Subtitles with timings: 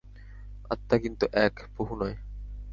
[0.71, 2.15] আত্মা কিন্তু এক, বহু নয়।